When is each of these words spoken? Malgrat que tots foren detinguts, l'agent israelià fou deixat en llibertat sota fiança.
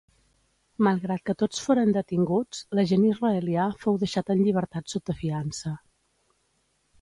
Malgrat 0.85 1.23
que 1.29 1.35
tots 1.41 1.59
foren 1.65 1.93
detinguts, 1.97 2.61
l'agent 2.79 3.03
israelià 3.09 3.67
fou 3.85 4.01
deixat 4.05 4.33
en 4.37 4.43
llibertat 4.49 4.95
sota 4.97 5.17
fiança. 5.21 5.77